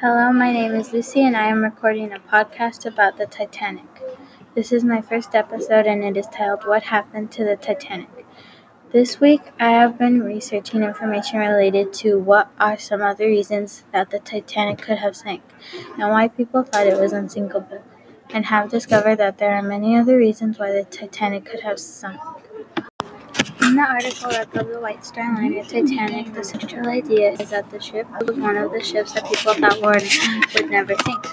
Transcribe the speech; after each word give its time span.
Hello, 0.00 0.32
my 0.32 0.52
name 0.52 0.74
is 0.74 0.92
Lucy, 0.92 1.24
and 1.24 1.36
I 1.36 1.46
am 1.46 1.62
recording 1.62 2.12
a 2.12 2.18
podcast 2.18 2.84
about 2.86 3.16
the 3.18 3.26
Titanic. 3.26 3.84
This 4.54 4.72
is 4.72 4.84
my 4.84 5.00
first 5.00 5.34
episode, 5.34 5.86
and 5.86 6.04
it 6.04 6.16
is 6.16 6.26
titled 6.26 6.66
What 6.66 6.82
Happened 6.82 7.30
to 7.32 7.44
the 7.44 7.56
Titanic. 7.56 8.26
This 8.92 9.20
week, 9.20 9.40
I 9.58 9.70
have 9.70 9.98
been 9.98 10.22
researching 10.22 10.82
information 10.82 11.38
related 11.38 11.94
to 11.94 12.18
what 12.18 12.50
are 12.60 12.76
some 12.76 13.00
other 13.00 13.26
reasons 13.26 13.84
that 13.92 14.10
the 14.10 14.18
Titanic 14.18 14.78
could 14.78 14.98
have 14.98 15.16
sank, 15.16 15.42
and 15.98 16.10
why 16.10 16.28
people 16.28 16.64
thought 16.64 16.86
it 16.86 17.00
was 17.00 17.12
unsinkable, 17.12 17.82
and 18.30 18.46
have 18.46 18.70
discovered 18.70 19.16
that 19.16 19.38
there 19.38 19.54
are 19.54 19.62
many 19.62 19.96
other 19.96 20.16
reasons 20.16 20.58
why 20.58 20.72
the 20.72 20.84
Titanic 20.84 21.44
could 21.44 21.60
have 21.60 21.78
sunk. 21.78 22.20
In 23.64 23.76
the 23.76 23.82
article 23.82 24.30
about 24.30 24.72
the 24.72 24.80
White 24.80 25.04
Star 25.04 25.34
Liner 25.34 25.62
Titanic, 25.62 26.34
the 26.34 26.42
central 26.42 26.88
idea 26.88 27.32
is 27.32 27.50
that 27.50 27.70
the 27.70 27.80
ship 27.80 28.08
was 28.20 28.36
one 28.36 28.56
of 28.56 28.72
the 28.72 28.82
ships 28.82 29.12
that 29.12 29.24
people 29.24 29.54
thought 29.54 29.80
would, 29.80 30.02
would 30.54 30.70
never 30.70 30.94
sink, 31.04 31.26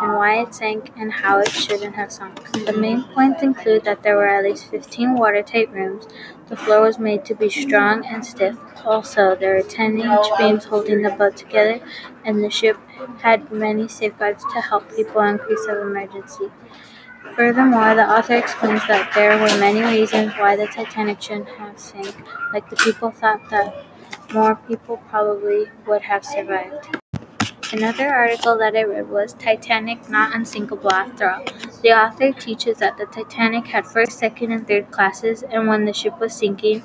and 0.00 0.16
why 0.16 0.42
it 0.42 0.54
sank 0.54 0.92
and 0.96 1.12
how 1.12 1.40
it 1.40 1.50
shouldn't 1.50 1.96
have 1.96 2.12
sunk. 2.12 2.52
The 2.52 2.72
main 2.72 3.02
points 3.14 3.42
include 3.42 3.82
that 3.84 4.04
there 4.04 4.14
were 4.14 4.28
at 4.28 4.44
least 4.44 4.66
15 4.66 5.14
watertight 5.14 5.72
rooms, 5.72 6.06
the 6.48 6.56
floor 6.56 6.82
was 6.82 6.98
made 7.00 7.24
to 7.24 7.34
be 7.34 7.50
strong 7.50 8.06
and 8.06 8.24
stiff, 8.24 8.56
also 8.84 9.34
there 9.34 9.56
were 9.56 9.62
10 9.62 9.98
inch 9.98 10.26
beams 10.38 10.64
holding 10.64 11.02
the 11.02 11.10
boat 11.10 11.36
together, 11.36 11.80
and 12.24 12.44
the 12.44 12.50
ship 12.50 12.76
had 13.22 13.50
many 13.50 13.88
safeguards 13.88 14.44
to 14.52 14.60
help 14.60 14.94
people 14.94 15.20
in 15.22 15.38
case 15.38 15.66
of 15.68 15.78
emergency. 15.78 16.50
Furthermore, 17.36 17.94
the 17.94 18.02
author 18.02 18.36
explains 18.36 18.86
that 18.88 19.10
there 19.14 19.38
were 19.38 19.58
many 19.58 19.80
reasons 19.80 20.32
why 20.34 20.54
the 20.54 20.66
Titanic 20.66 21.22
shouldn't 21.22 21.48
have 21.48 21.78
sank, 21.78 22.14
like 22.52 22.68
the 22.68 22.76
people 22.76 23.10
thought 23.10 23.40
that 23.50 23.74
more 24.34 24.56
people 24.68 24.98
probably 25.08 25.66
would 25.86 26.02
have 26.02 26.24
survived. 26.24 26.98
Another 27.72 28.12
article 28.12 28.58
that 28.58 28.76
I 28.76 28.82
read 28.82 29.08
was 29.08 29.32
Titanic 29.32 30.10
Not 30.10 30.34
Unsinkable 30.34 30.92
After 30.92 31.30
All. 31.30 31.44
The 31.82 31.92
author 31.92 32.32
teaches 32.32 32.78
that 32.78 32.98
the 32.98 33.06
Titanic 33.06 33.66
had 33.68 33.86
first, 33.86 34.18
second, 34.18 34.52
and 34.52 34.68
third 34.68 34.90
classes, 34.90 35.42
and 35.42 35.68
when 35.68 35.86
the 35.86 35.94
ship 35.94 36.20
was 36.20 36.34
sinking, 36.34 36.82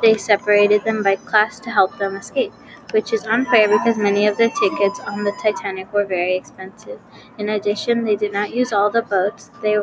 they 0.00 0.16
separated 0.16 0.84
them 0.84 1.02
by 1.02 1.16
class 1.16 1.58
to 1.60 1.70
help 1.70 1.98
them 1.98 2.14
escape 2.14 2.52
which 2.92 3.12
is 3.12 3.24
unfair 3.26 3.68
because 3.68 3.96
many 3.96 4.26
of 4.26 4.36
the 4.36 4.48
tickets 4.60 5.00
on 5.00 5.24
the 5.24 5.32
Titanic 5.42 5.92
were 5.92 6.04
very 6.04 6.36
expensive. 6.36 7.00
In 7.38 7.48
addition, 7.48 8.04
they 8.04 8.16
did 8.16 8.32
not 8.32 8.54
use 8.54 8.72
all 8.72 8.90
the 8.90 9.02
boats. 9.02 9.50
They, 9.62 9.78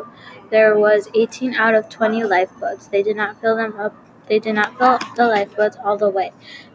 there 0.50 0.78
was 0.78 1.08
18 1.14 1.54
out 1.54 1.74
of 1.74 1.88
20 1.88 2.24
lifeboats. 2.24 2.88
They 2.88 3.02
did 3.02 3.16
not 3.16 3.40
fill 3.40 3.56
them 3.56 3.78
up. 3.78 3.94
They 4.28 4.40
did 4.40 4.56
not 4.56 4.76
fill 4.76 4.98
the 5.14 5.28
lifeboats 5.28 5.76
all 5.84 5.96
the 5.96 6.10
way, 6.10 6.32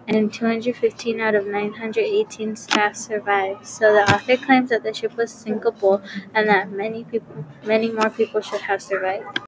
and 0.07 0.33
215 0.33 1.19
out 1.19 1.35
of 1.35 1.45
918 1.45 2.55
staff 2.55 2.95
survived. 2.95 3.67
So 3.67 3.91
the 3.91 4.09
author 4.13 4.37
claims 4.37 4.69
that 4.69 4.83
the 4.83 4.93
ship 4.93 5.17
was 5.17 5.33
sinkable 5.33 6.01
and 6.33 6.47
that 6.47 6.71
many 6.71 7.03
people, 7.03 7.43
many 7.65 7.91
more 7.91 8.09
people 8.09 8.39
should 8.39 8.61
have 8.61 8.81
survived. 8.81 9.41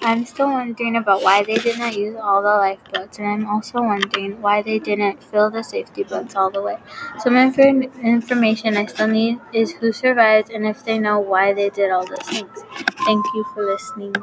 I'm 0.00 0.24
still 0.26 0.48
wondering 0.48 0.96
about 0.96 1.22
why 1.22 1.42
they 1.44 1.56
did 1.56 1.78
not 1.78 1.96
use 1.96 2.16
all 2.20 2.42
the 2.42 2.48
lifeboats, 2.48 3.18
and 3.18 3.26
I'm 3.26 3.46
also 3.46 3.82
wondering 3.82 4.40
why 4.40 4.62
they 4.62 4.78
didn't 4.78 5.22
fill 5.22 5.50
the 5.50 5.62
safety 5.62 6.02
boats 6.02 6.34
all 6.34 6.50
the 6.50 6.62
way. 6.62 6.78
Some 7.18 7.36
inf- 7.36 7.58
information 7.58 8.76
I 8.76 8.86
still 8.86 9.08
need 9.08 9.40
is 9.52 9.72
who 9.72 9.92
survived 9.92 10.50
and 10.50 10.66
if 10.66 10.84
they 10.84 10.98
know 10.98 11.18
why 11.20 11.52
they 11.52 11.68
did 11.70 11.90
all 11.90 12.06
those 12.06 12.28
things. 12.28 12.64
Thank 13.04 13.24
you 13.34 13.44
for 13.54 13.64
listening. 13.64 14.14